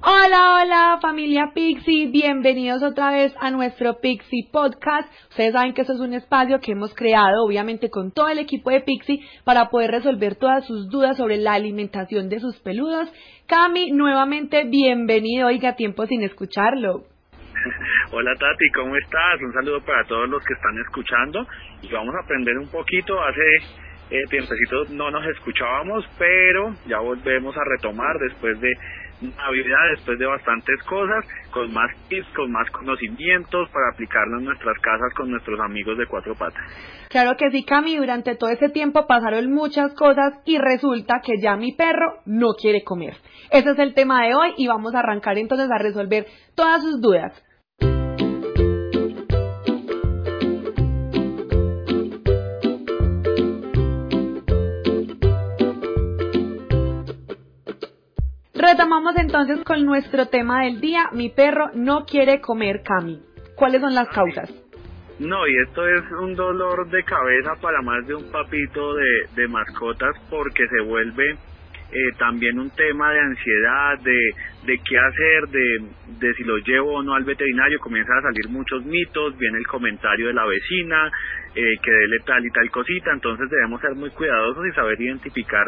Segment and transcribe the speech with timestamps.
[0.00, 5.12] Hola, hola familia Pixie, bienvenidos otra vez a nuestro Pixie Podcast.
[5.30, 8.70] Ustedes saben que eso es un espacio que hemos creado obviamente con todo el equipo
[8.70, 13.12] de Pixie para poder resolver todas sus dudas sobre la alimentación de sus peludos.
[13.48, 17.02] Cami, nuevamente bienvenido, oiga, tiempo sin escucharlo.
[18.12, 19.40] Hola Tati, ¿cómo estás?
[19.40, 21.44] Un saludo para todos los que están escuchando
[21.82, 23.20] y vamos a aprender un poquito.
[23.20, 23.42] Hace
[24.10, 24.24] eh,
[24.90, 28.72] no nos escuchábamos, pero ya volvemos a retomar después de
[29.20, 34.78] Navidad, después de bastantes cosas, con más tips, con más conocimientos para aplicarlo en nuestras
[34.78, 36.62] casas con nuestros amigos de cuatro patas.
[37.08, 41.56] Claro que sí, Cami, durante todo ese tiempo pasaron muchas cosas y resulta que ya
[41.56, 43.16] mi perro no quiere comer.
[43.50, 47.00] Ese es el tema de hoy y vamos a arrancar entonces a resolver todas sus
[47.00, 47.32] dudas.
[58.78, 61.10] Retomamos entonces con nuestro tema del día.
[61.12, 63.20] Mi perro no quiere comer, Cami.
[63.56, 64.48] ¿Cuáles son las causas?
[65.18, 70.14] No, y esto es un dolor de cabeza para más de un papito de, mascotas
[70.30, 74.30] porque se vuelve eh, también un tema de ansiedad, de,
[74.66, 75.48] de qué hacer,
[76.20, 79.66] de si lo llevo o no al veterinario, comienzan a salir muchos mitos, viene el
[79.66, 81.10] comentario de la vecina,
[81.54, 85.66] eh, que dele tal y tal cosita, entonces debemos ser muy cuidadosos y saber identificar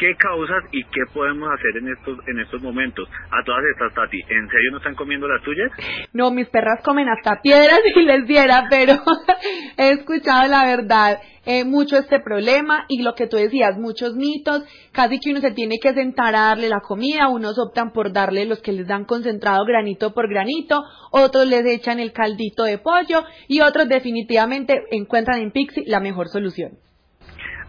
[0.00, 3.08] qué causas y qué podemos hacer en estos en estos momentos.
[3.30, 5.70] A todas estas, Tati, ¿en serio no están comiendo las tuyas?
[6.14, 8.94] No, mis perras comen hasta piedras si les diera, pero
[9.76, 14.62] he escuchado la verdad eh, mucho este problema y lo que tú decías, muchos mitos,
[14.92, 18.44] casi que uno se tiene que sentar a darle la comida, unos optan por darle
[18.44, 23.24] los que les dan concentrado granito por granito, otros les echan el caldito de pollo
[23.48, 26.72] y otros definitivamente encuentran en Pixie la mejor solución.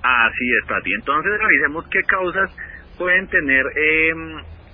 [0.03, 0.93] Así es, Tati.
[0.93, 2.49] Entonces revisemos qué causas
[2.97, 4.11] pueden tener eh,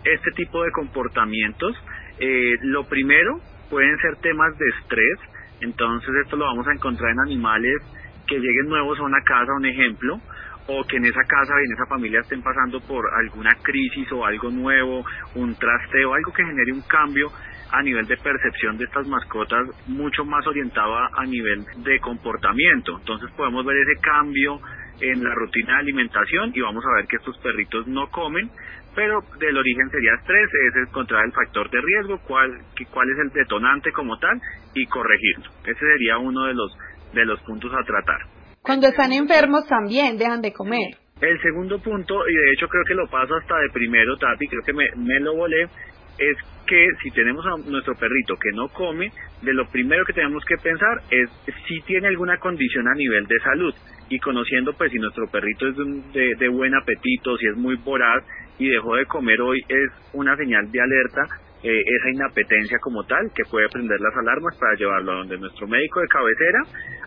[0.06, 1.76] este tipo de comportamientos.
[2.20, 5.20] Eh, lo primero pueden ser temas de estrés.
[5.62, 7.82] Entonces esto lo vamos a encontrar en animales
[8.28, 10.20] que lleguen nuevos a una casa, un ejemplo,
[10.68, 14.26] o que en esa casa y en esa familia estén pasando por alguna crisis o
[14.26, 15.06] algo nuevo,
[15.36, 17.32] un trasteo, algo que genere un cambio
[17.72, 22.98] a nivel de percepción de estas mascotas mucho más orientado a, nivel de comportamiento.
[22.98, 24.60] Entonces podemos ver ese cambio
[25.02, 28.50] en la rutina de alimentación y vamos a ver que estos perritos no comen,
[28.96, 32.52] pero del origen sería estrés, es encontrar el factor de riesgo, cuál,
[32.92, 34.42] cuál es el detonante como tal
[34.74, 35.52] y corregirlo.
[35.66, 36.76] Ese sería uno de los,
[37.14, 38.20] de los puntos a tratar.
[38.62, 40.98] Cuando están enfermos también dejan de comer.
[41.22, 44.62] El segundo punto, y de hecho creo que lo paso hasta de primero, Tati, creo
[44.64, 45.64] que me, me lo volé,
[46.20, 46.38] es
[46.68, 50.58] que si tenemos a nuestro perrito que no come, de lo primero que tenemos que
[50.58, 51.30] pensar es
[51.68, 53.74] si tiene alguna condición a nivel de salud.
[54.10, 55.76] Y conociendo pues si nuestro perrito es
[56.14, 58.24] de, de buen apetito, si es muy voraz
[58.60, 63.32] y dejó de comer hoy, es una señal de alerta eh, esa inapetencia como tal
[63.34, 66.60] que puede prender las alarmas para llevarlo a donde nuestro médico de cabecera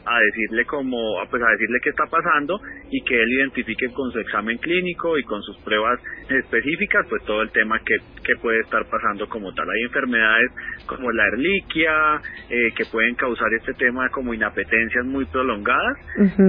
[0.04, 0.96] a decirle como
[1.30, 2.58] pues a decirle qué está pasando
[2.90, 7.42] y que él identifique con su examen clínico y con sus pruebas específicas pues todo
[7.42, 9.68] el tema que, que puede estar pasando como tal.
[9.70, 10.50] Hay enfermedades
[10.86, 15.98] como la erliquia eh, que pueden causar este tema como inapetencias muy prolongadas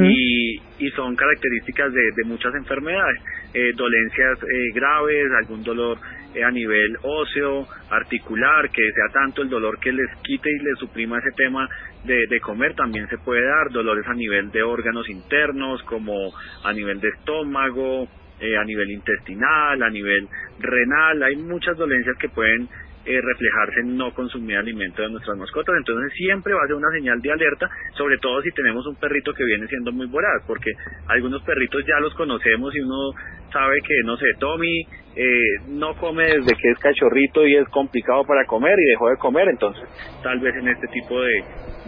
[0.01, 3.19] y, y son características de, de muchas enfermedades,
[3.53, 5.97] eh, dolencias eh, graves, algún dolor
[6.45, 11.19] a nivel óseo, articular, que sea tanto el dolor que les quite y les suprima
[11.19, 11.67] ese tema
[12.03, 13.69] de, de comer, también se puede dar.
[13.71, 16.33] Dolores a nivel de órganos internos, como
[16.63, 18.07] a nivel de estómago,
[18.39, 20.27] eh, a nivel intestinal, a nivel
[20.59, 22.67] renal, hay muchas dolencias que pueden
[23.05, 25.75] eh, reflejarse en no consumir alimento de nuestras mascotas.
[25.77, 29.33] Entonces siempre va a ser una señal de alerta, sobre todo si tenemos un perrito
[29.33, 30.71] que viene siendo muy voraz, porque
[31.07, 33.11] algunos perritos ya los conocemos y uno
[33.51, 34.85] sabe que, no sé, Tommy
[35.15, 39.17] eh, no come desde que es cachorrito y es complicado para comer y dejó de
[39.17, 39.83] comer, entonces
[40.23, 41.43] tal vez en este tipo de,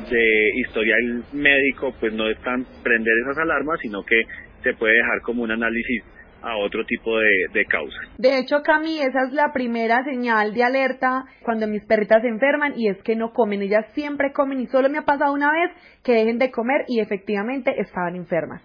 [0.10, 4.22] de historial médico pues no es tan prender esas alarmas, sino que
[4.64, 6.04] se puede dejar como un análisis
[6.44, 8.02] a otro tipo de, de causas.
[8.18, 12.74] De hecho, Cami, esa es la primera señal de alerta cuando mis perritas se enferman
[12.76, 13.62] y es que no comen.
[13.62, 15.72] Ellas siempre comen y solo me ha pasado una vez
[16.04, 18.62] que dejen de comer y efectivamente estaban enfermas.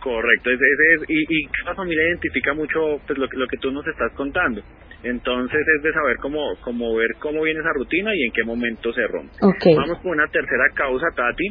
[0.00, 0.64] Correcto, ese,
[0.94, 4.12] es, y, y cada familia identifica mucho pues lo, que- lo que tú nos estás
[4.12, 4.62] contando.
[5.02, 8.92] Entonces es de saber cómo, cómo ver cómo viene esa rutina y en qué momento
[8.92, 9.34] se rompe.
[9.76, 11.44] Vamos con una tercera causa, Tati,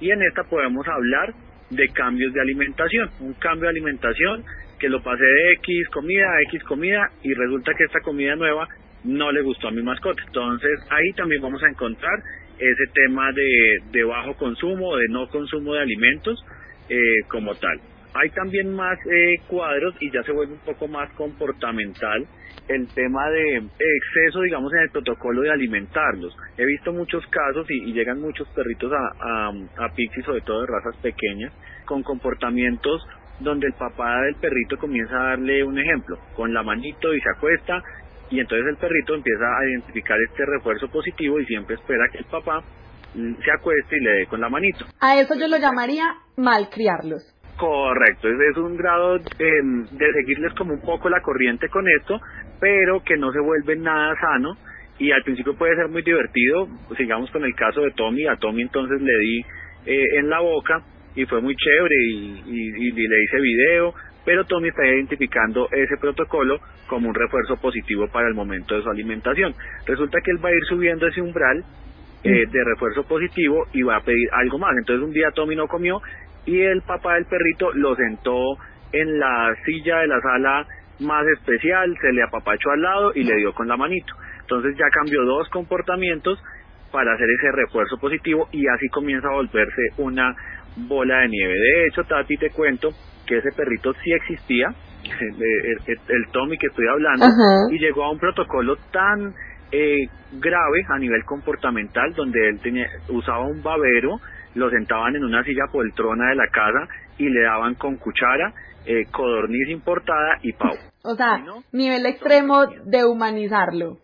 [0.00, 1.32] y en esta podemos hablar
[1.70, 3.08] de cambios de alimentación.
[3.20, 4.44] Un cambio de alimentación
[4.82, 8.66] que lo pasé de X comida a X comida y resulta que esta comida nueva
[9.04, 10.20] no le gustó a mi mascota.
[10.26, 12.18] Entonces ahí también vamos a encontrar
[12.58, 16.44] ese tema de, bajo consumo, de no consumo de alimentos
[16.88, 16.96] eh,
[17.28, 17.80] como tal.
[18.14, 22.26] Hay también más eh, cuadros y ya se vuelve un poco más comportamental
[22.66, 26.36] el tema de exceso, digamos, en el protocolo de alimentarlos.
[26.58, 29.92] He visto muchos casos y, llegan muchos perritos a, a,
[30.24, 31.52] sobre todo de razas pequeñas,
[31.86, 33.00] con comportamientos
[33.42, 37.30] donde el papá del perrito comienza a darle un ejemplo, con la manito y se
[37.36, 37.82] acuesta,
[38.30, 42.24] y entonces el perrito empieza a identificar este refuerzo positivo y siempre espera que el
[42.24, 42.62] papá
[43.14, 44.86] se acueste y le dé con la manito.
[45.00, 47.22] A eso yo lo llamaría malcriarlos.
[47.56, 52.18] Correcto, es, un grado em, de seguirles como un poco la corriente con esto,
[52.58, 54.56] pero que no se vuelve nada sano
[54.98, 58.62] y al principio puede ser muy divertido, sigamos con el caso de Tommy, a Tommy
[58.62, 59.40] entonces le di
[59.86, 60.82] eh, en la boca
[61.14, 63.94] y fue muy chévere y, y, le hice video,
[64.24, 68.88] pero Tommy está identificando ese protocolo como un refuerzo positivo para el momento de su
[68.88, 69.54] alimentación.
[69.86, 71.64] Resulta que él va a ir subiendo ese umbral
[72.24, 74.76] eh, de refuerzo positivo y va a pedir algo más.
[74.78, 76.00] Entonces un día Tommy no comió
[76.46, 78.56] y el papá del perrito lo sentó
[78.92, 80.66] en la silla de la sala
[81.00, 84.14] más especial, se le apapachó al lado y le dio con la manito.
[84.40, 86.38] Entonces ya cambió dos comportamientos
[86.92, 90.36] para hacer ese refuerzo positivo y así comienza a volverse una
[90.76, 91.54] bola de nieve.
[91.54, 92.90] De hecho, Tati, te cuento
[93.26, 94.68] que ese perrito sí existía,
[95.08, 97.26] el, Tommy que estoy hablando,
[97.70, 99.34] y llegó a un protocolo tan
[99.70, 104.20] eh, grave a nivel comportamental donde él tenía, usaba un babero,
[104.54, 108.52] lo sentaban en una silla poltrona de la casa y le daban con cuchara
[108.84, 110.74] eh, codorniz importada y pau.
[111.04, 111.42] O sea,
[111.72, 113.98] nivel extremo de humanizarlo.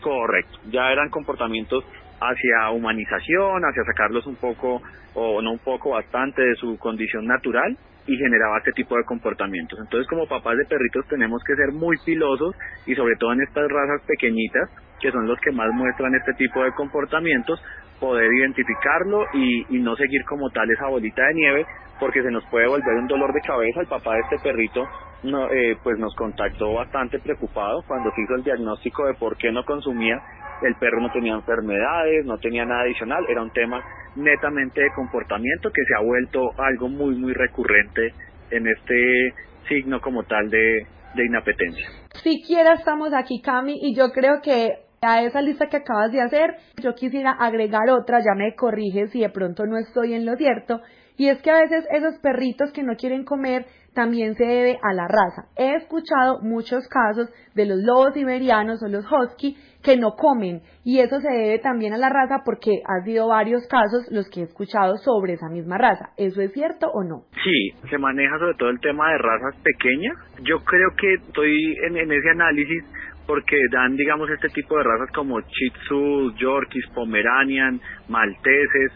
[0.00, 1.84] Correcto, ya eran comportamientos
[2.20, 4.82] hacia humanización, hacia sacarlos un poco,
[5.14, 7.76] o no un poco, bastante de su condición natural
[8.06, 9.78] y generaba este tipo de comportamientos.
[9.78, 12.54] Entonces, como papás de perritos tenemos que ser muy pilosos
[12.86, 14.68] y sobre todo en estas razas pequeñitas,
[15.00, 17.62] que son los que más muestran este tipo de comportamientos,
[18.00, 21.66] poder identificarlo y, y no seguir como tal esa bolita de nieve,
[21.98, 23.80] porque se nos puede volver un dolor de cabeza.
[23.80, 24.86] El papá de este perrito
[25.22, 29.50] no, eh, pues nos contactó bastante preocupado cuando se hizo el diagnóstico de por qué
[29.50, 30.20] no consumía
[30.62, 33.82] el perro no tenía enfermedades, no tenía nada adicional, era un tema
[34.16, 38.12] netamente de comportamiento que se ha vuelto algo muy, muy recurrente
[38.50, 39.34] en este
[39.68, 41.86] signo como tal de, de inapetencia.
[42.22, 44.70] Siquiera estamos aquí, Cami, y yo creo que
[45.02, 49.20] a esa lista que acabas de hacer, yo quisiera agregar otra, ya me corriges si
[49.20, 50.80] de pronto no estoy en lo cierto,
[51.16, 54.92] y es que a veces esos perritos que no quieren comer también se debe a
[54.92, 55.48] la raza.
[55.56, 60.98] He escuchado muchos casos de los lobos siberianos o los husky que no comen y
[61.00, 64.44] eso se debe también a la raza porque ha sido varios casos los que he
[64.44, 66.10] escuchado sobre esa misma raza.
[66.16, 67.24] ¿Eso es cierto o no?
[67.44, 70.16] Sí, se maneja sobre todo el tema de razas pequeñas.
[70.42, 72.84] Yo creo que estoy en, ese análisis
[73.26, 78.92] porque dan, digamos, este tipo de razas como Shih Tzu, Yorkies, Pomeranian, Malteses,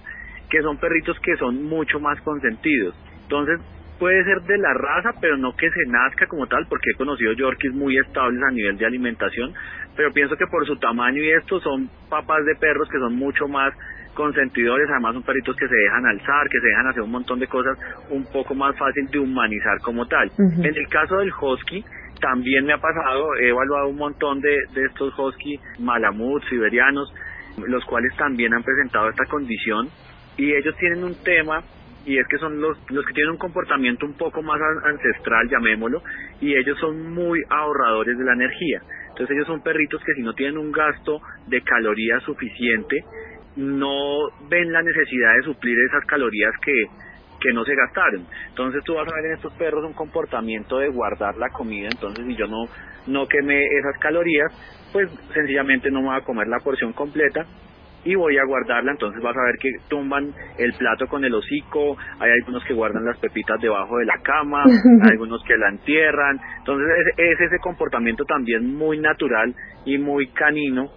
[0.51, 2.95] que son perritos que son mucho más consentidos.
[3.23, 3.61] Entonces,
[3.99, 7.33] puede ser de la raza, pero no que se nazca como tal, porque he conocido
[7.33, 9.53] Yorkies muy estables a nivel de alimentación,
[9.97, 13.49] pero pienso que por su tamaño y esto son papas de perros que son mucho
[13.49, 13.75] más
[14.15, 17.47] consentidores, además son perritos que se dejan alzar, que se dejan hacer un montón de
[17.47, 17.79] cosas
[18.11, 20.31] un poco más fácil de humanizar como tal.
[20.39, 21.85] En el caso del husky,
[22.21, 27.13] también me ha pasado, he evaluado un montón de, de estos husky malamuts, siberianos,
[27.67, 29.89] los cuales también han presentado esta condición
[30.37, 31.63] y ellos tienen un tema
[32.07, 36.03] y es que son los, los que tienen un comportamiento un poco más ancestral, llamémoslo,
[36.41, 38.81] y ellos son muy ahorradores de la energía.
[39.09, 43.05] Entonces ellos son perritos que si no tienen un gasto de calorías suficiente,
[43.57, 46.73] no ven la necesidad de suplir esas calorías que,
[47.41, 48.27] que no se gastaron.
[48.49, 52.25] Entonces tú vas a ver en estos perros un comportamiento de guardar la comida, entonces
[52.25, 52.67] si yo no,
[53.07, 54.53] no quemé esas calorías,
[54.93, 57.45] pues sencillamente no me voy a comer la porción completa
[58.09, 61.95] y voy a guardarla, entonces vas a ver que tumban el plato con el hocico,
[62.19, 66.41] hay algunos que guardan las pepitas debajo de la cama, hay algunos que la entierran,
[66.59, 66.89] entonces
[67.19, 70.89] es, ese comportamiento también muy natural y muy canino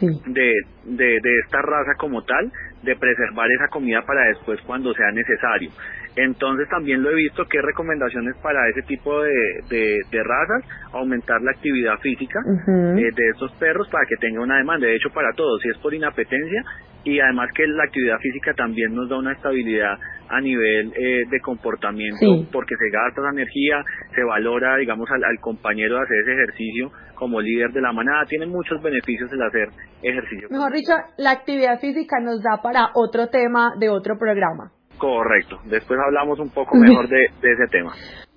[0.00, 0.52] de,
[0.84, 2.52] de, de esta raza como tal,
[2.82, 5.70] de preservar esa comida para después cuando sea necesario.
[6.16, 11.52] Entonces también lo he visto que recomendaciones para ese tipo de, de, razas, aumentar la
[11.52, 15.60] actividad física eh, de estos perros para que tenga una demanda, de hecho para todos,
[15.62, 16.64] si es por inapetencia
[17.04, 19.98] y además que la actividad física también nos da una estabilidad
[20.28, 23.82] a nivel eh, de comportamiento porque se gasta esa energía,
[24.14, 28.24] se valora digamos al, al compañero de hacer ese ejercicio como líder de la manada,
[28.26, 29.68] tiene muchos beneficios el hacer
[30.02, 30.48] ejercicio.
[30.50, 34.72] Mejor dicho, la actividad física nos da para otro tema de otro programa.
[35.00, 35.58] Correcto.
[35.64, 37.92] Después hablamos un poco mejor de, ese tema.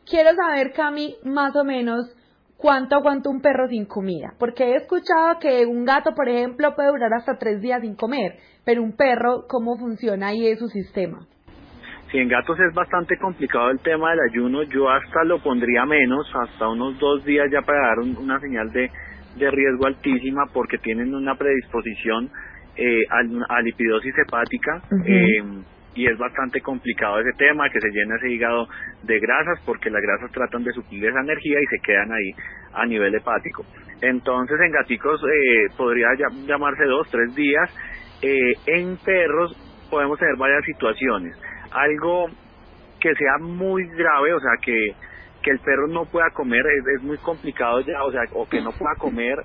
[0.09, 2.15] Quiero saber, Cami, más o menos
[2.55, 4.33] ¿cuánto aguanta un perro sin comida?
[4.39, 8.37] Porque he escuchado que un gato, por ejemplo, puede durar hasta tres días sin comer,
[8.63, 11.27] pero un perro, ¿cómo funciona ahí es su sistema?
[12.09, 16.31] Si en gatos es bastante complicado el tema del ayuno, yo hasta lo pondría menos,
[16.33, 18.89] hasta unos dos días ya para dar una señal de,
[19.35, 22.29] de riesgo altísima porque tienen una predisposición
[22.77, 23.03] eh,
[23.49, 24.81] a, lipidosis hepática.
[25.05, 25.43] eh,
[25.95, 28.67] y es bastante complicado ese tema, que se llena ese hígado
[29.03, 32.31] de grasas porque las grasas tratan de suplir esa energía y se quedan ahí
[32.73, 33.65] a nivel hepático.
[34.01, 36.07] Entonces en gaticos eh, podría
[36.45, 37.69] llamarse dos, tres días.
[38.21, 39.55] Eh, en perros
[39.89, 41.37] podemos tener varias situaciones.
[41.71, 42.27] Algo
[42.99, 44.95] que sea muy grave, o sea, que,
[45.41, 48.61] que el perro no pueda comer, es, es muy complicado ya, o sea, o que
[48.61, 49.37] no pueda comer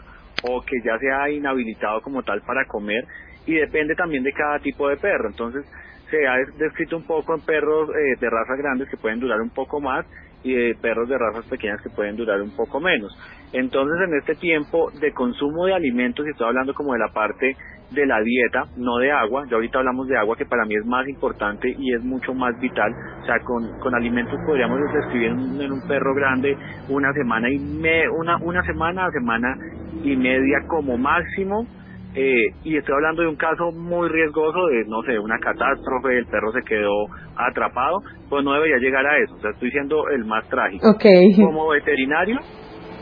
[0.44, 3.04] o que ya sea inhabilitado como tal para comer
[3.46, 5.28] y depende también de cada tipo de perro.
[5.28, 5.64] Entonces,
[6.10, 9.50] se ha descrito un poco en perros eh, de razas grandes que pueden durar un
[9.50, 10.06] poco más
[10.42, 13.12] y de perros de razas pequeñas que pueden durar un poco menos.
[13.52, 17.56] Entonces, en este tiempo de consumo de alimentos, y estoy hablando como de la parte
[17.90, 20.84] de la dieta, no de agua, ya ahorita hablamos de agua que para mí es
[20.84, 25.60] más importante y es mucho más vital, o sea, con, con alimentos podríamos describir en,
[25.60, 26.54] en un perro grande
[26.90, 29.56] una semana y me, una, una semana, semana
[30.04, 31.66] y media como máximo,
[32.14, 36.26] eh, y estoy hablando de un caso muy riesgoso de, no sé, una catástrofe, el
[36.26, 37.98] perro se quedó atrapado,
[38.28, 40.88] pues no debería llegar a eso, o sea, estoy siendo el más trágico.
[41.36, 42.38] Como veterinario,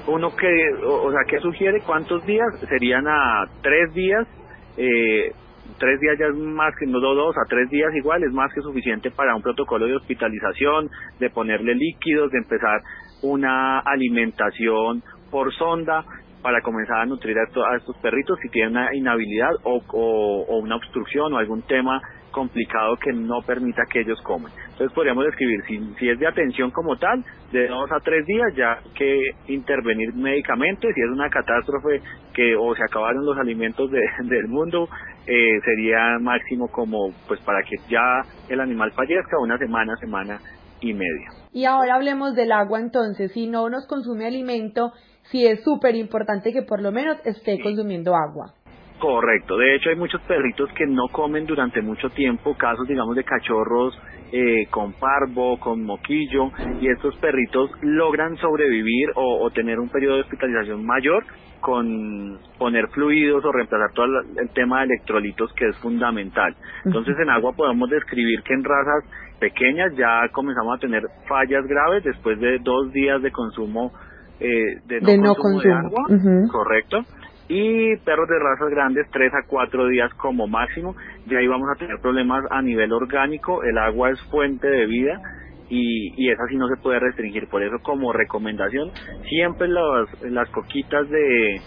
[0.08, 1.80] uno que, o, sea, ¿qué sugiere?
[1.80, 2.46] ¿Cuántos días?
[2.68, 4.26] Serían a tres días,
[4.76, 5.32] eh,
[5.78, 8.60] tres días ya es más que, no dos, a tres días igual, es más que
[8.60, 12.80] suficiente para un protocolo de hospitalización, de ponerle líquidos, de empezar
[13.22, 16.04] una alimentación por sonda,
[16.46, 21.34] para comenzar a nutrir a, estos perritos si tienen una inhabilidad o, o, una obstrucción
[21.34, 22.00] o algún tema
[22.30, 24.52] complicado que no permita que ellos coman.
[24.70, 28.54] Entonces podríamos describir, si, si es de atención como tal, de dos a tres días
[28.54, 32.00] ya que intervenir médicamente, si es una catástrofe
[32.32, 34.88] que o se acabaron los alimentos de, del mundo,
[35.26, 40.38] eh, sería máximo como pues para que ya el animal fallezca una semana, semana
[40.80, 41.30] y media.
[41.52, 44.92] Y ahora hablemos del agua entonces, si no nos consume alimento,
[45.30, 48.54] sí es súper importante que por lo menos esté consumiendo agua.
[48.98, 53.24] Correcto, de hecho hay muchos perritos que no comen durante mucho tiempo, casos digamos de
[53.24, 53.94] cachorros
[54.32, 60.22] eh, con parvo, con moquillo, y estos perritos logran sobrevivir o, tener un periodo de
[60.22, 61.24] hospitalización mayor
[61.60, 66.56] con poner fluidos o reemplazar todo el, tema de electrolitos que es fundamental.
[66.84, 69.04] Entonces en agua podemos describir que en razas
[69.38, 73.92] pequeñas ya comenzamos a tener fallas graves después de dos días de consumo
[74.40, 76.04] eh, de no consumo, de agua,
[76.50, 76.98] correcto,
[77.48, 80.94] y perros de razas grandes tres a cuatro días como máximo,
[81.26, 85.18] de ahí vamos a tener problemas a nivel orgánico, el agua es fuente de vida
[85.70, 88.90] y, y esa sí no se puede restringir, por eso como recomendación
[89.28, 91.60] siempre las, las coquitas de,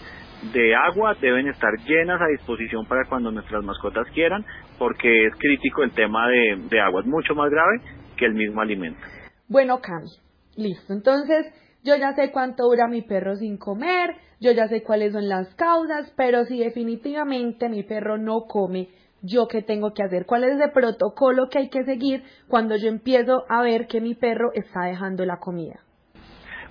[0.52, 4.44] de agua deben estar llenas a disposición para cuando nuestras mascotas quieran,
[4.78, 7.80] porque es crítico el tema de, de agua, es mucho más grave
[8.16, 9.00] que el mismo alimento.
[9.48, 10.10] Bueno, Cami,
[10.56, 10.92] listo.
[10.92, 11.46] Entonces,
[11.82, 15.54] yo ya sé cuánto dura mi perro sin comer, yo ya sé cuáles son las
[15.54, 18.88] causas, pero si definitivamente mi perro no come,
[19.22, 20.24] ¿yo qué tengo que hacer?
[20.26, 24.14] ¿Cuál es el protocolo que hay que seguir cuando yo empiezo a ver que mi
[24.14, 25.80] perro está dejando la comida?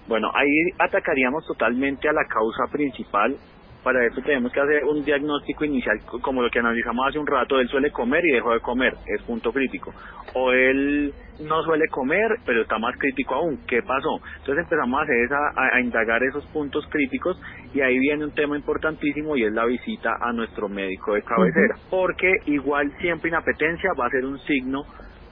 [0.07, 3.35] Bueno, ahí atacaríamos totalmente a la causa principal
[3.83, 7.59] para eso tenemos que hacer un diagnóstico inicial, como lo que analizamos hace un rato,
[7.59, 9.93] él suele comer y dejó de comer, es punto crítico.
[10.33, 14.19] O él no suele comer, pero está más crítico aún, ¿qué pasó?
[14.39, 17.39] Entonces empezamos a hacer esa, a, indagar esos puntos críticos
[17.73, 21.75] y ahí viene un tema importantísimo y es la visita a nuestro médico de cabecera,
[21.89, 24.83] porque igual siempre inapetencia va a ser un signo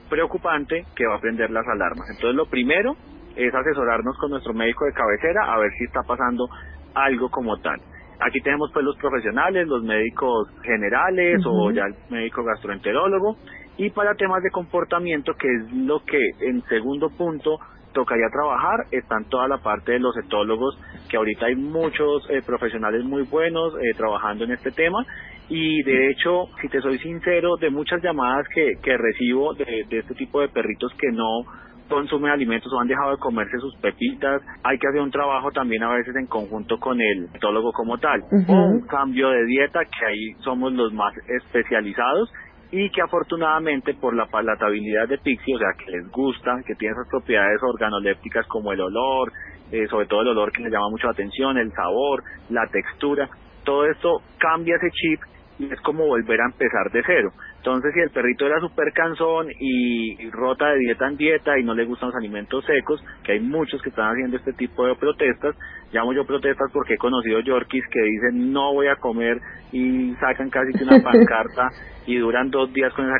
[0.08, 2.08] preocupante que va a prender las alarmas.
[2.08, 2.96] Entonces lo primero
[3.36, 6.48] es asesorarnos con nuestro médico de cabecera a ver si está pasando
[6.94, 7.78] algo como tal.
[8.20, 13.36] Aquí tenemos pues los profesionales, los médicos generales o ya el médico gastroenterólogo.
[13.76, 17.58] Y para temas de comportamiento que es lo que en segundo punto
[17.94, 23.04] tocaría trabajar están toda la parte de los etólogos que ahorita hay muchos eh, profesionales
[23.04, 25.04] muy buenos eh, trabajando en este tema.
[25.48, 29.98] Y de hecho si te soy sincero de muchas llamadas que, que recibo de, de
[30.00, 31.44] este tipo de perritos que no
[31.88, 34.42] consumen alimentos o han dejado de comerse sus pepitas.
[34.62, 38.22] Hay que hacer un trabajo también a veces en conjunto con el etólogo como tal.
[38.48, 42.30] O un cambio de dieta, que ahí somos los más especializados
[42.70, 46.92] y que afortunadamente por la palatabilidad de Pixie, o sea, que les gusta, que tiene
[46.92, 49.32] esas propiedades organolépticas como el olor,
[49.72, 53.28] eh, sobre todo el olor que les llama mucho la atención, el sabor, la textura,
[53.64, 55.20] todo esto cambia ese chip
[55.58, 57.32] y es como volver a empezar de cero.
[57.58, 61.74] Entonces, si el perrito era súper cansón y rota de dieta en dieta y no
[61.74, 65.56] le gustan los alimentos secos, que hay muchos que están haciendo este tipo de protestas,
[65.92, 69.40] llamo yo protestas porque he conocido yorkies que dicen no voy a comer
[69.72, 71.68] y sacan casi que una pancarta
[72.06, 73.18] y duran dos días con esa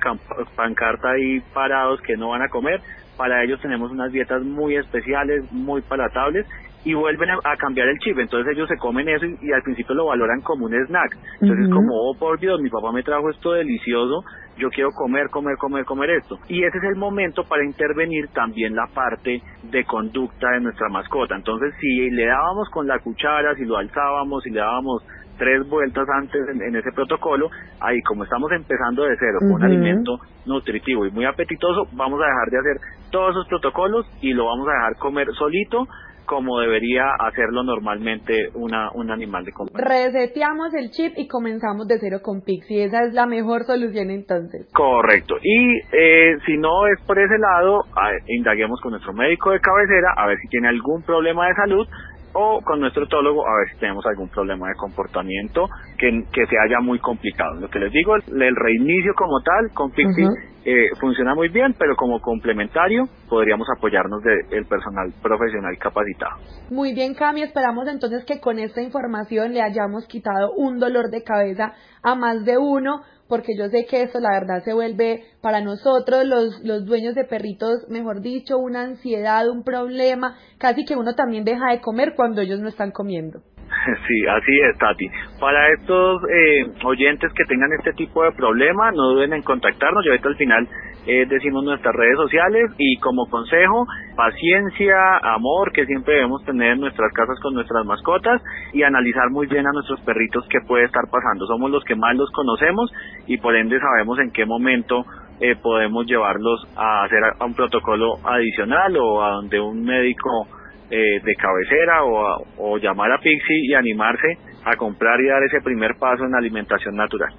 [0.55, 2.81] pancarta ahí parados que no van a comer.
[3.17, 6.47] Para ellos tenemos unas dietas muy especiales, muy palatables
[6.85, 8.19] y vuelven a, cambiar el chip.
[8.19, 11.17] Entonces ellos se comen eso y, al principio lo valoran como un snack.
[11.41, 14.23] Entonces como, oh por Dios, mi papá me trajo esto delicioso,
[14.57, 16.39] yo quiero comer, comer, comer, comer esto.
[16.49, 21.35] Y ese es el momento para intervenir también la parte de conducta de nuestra mascota.
[21.37, 25.05] Entonces si le dábamos con la cuchara, si lo alzábamos, si le dábamos
[25.39, 27.49] tres vueltas antes en, ese protocolo,
[27.81, 32.27] ahí como estamos empezando de cero con un alimento nutritivo y muy apetitoso, vamos a
[32.27, 32.77] dejar de hacer
[33.11, 35.87] todos esos protocolos y lo vamos a dejar comer solito
[36.29, 39.89] como debería hacerlo normalmente una, un animal de compañía.
[39.89, 42.85] Reseteamos el chip y comenzamos de cero con Pixie.
[42.85, 44.69] Esa es la mejor solución entonces.
[44.73, 45.37] Correcto.
[45.43, 47.85] Y eh, si no es por ese lado,
[48.29, 51.89] indaguemos con nuestro médico de cabecera a ver si tiene algún problema de salud
[52.33, 55.69] o con nuestro etólogo a ver si tenemos algún problema de comportamiento
[55.99, 57.55] que, que se haya muy complicado.
[57.61, 60.29] Lo que les digo, el reinicio como tal con Pixie
[60.65, 66.37] eh, funciona muy bien, pero como complementario podríamos apoyarnos del personal profesional capacitado.
[66.71, 71.23] Muy bien, Cami, esperamos entonces que con esta información le hayamos quitado un dolor de
[71.23, 75.61] cabeza a más de uno porque yo sé que eso la verdad se vuelve para
[75.61, 81.15] nosotros los, los dueños de perritos, mejor dicho, una ansiedad, un problema, casi que uno
[81.15, 83.43] también deja de comer cuando ellos no están comiendo.
[84.07, 85.11] Sí, así es, Tati.
[85.41, 90.05] Para estos eh, oyentes que tengan este tipo de problema, no duden en contactarnos.
[90.05, 90.69] Yo ahorita al final
[91.07, 96.81] eh, decimos nuestras redes sociales y como consejo, paciencia, amor que siempre debemos tener en
[96.81, 101.05] nuestras casas con nuestras mascotas y analizar muy bien a nuestros perritos qué puede estar
[101.11, 101.47] pasando.
[101.47, 102.91] Somos los que más los conocemos
[103.27, 105.05] y por ende sabemos en qué momento
[105.41, 110.49] eh, podemos llevarlos a hacer a un protocolo adicional o a donde un médico
[110.91, 115.61] eh, de cabecera o, o llamar a Pixie y animarse a comprar y dar ese
[115.63, 117.33] primer paso en alimentación natural.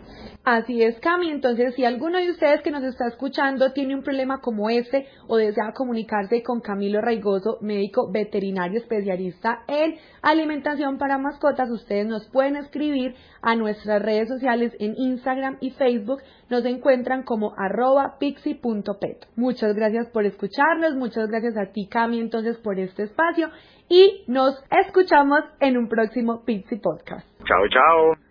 [0.46, 1.30] Así es, Cami.
[1.30, 5.38] Entonces, si alguno de ustedes que nos está escuchando tiene un problema como este o
[5.38, 12.56] desea comunicarse con Camilo Raigoso, médico veterinario especialista en alimentación para mascotas, ustedes nos pueden
[12.56, 16.22] escribir a nuestras redes sociales en Instagram y Facebook.
[16.50, 19.28] Nos encuentran como arroba pixie.pet.
[19.36, 20.96] Muchas gracias por escucharnos.
[20.96, 23.50] Muchas gracias a ti, Cami, entonces, por este espacio.
[23.90, 27.28] Y nos escuchamos en un próximo Pixie Podcast.
[27.46, 28.29] Chao, chao.